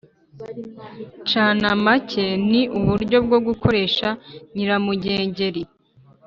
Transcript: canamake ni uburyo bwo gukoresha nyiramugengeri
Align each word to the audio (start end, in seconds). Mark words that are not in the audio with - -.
canamake 1.29 2.25
ni 2.49 2.61
uburyo 2.79 3.17
bwo 3.25 3.39
gukoresha 3.47 4.07
nyiramugengeri 4.53 5.63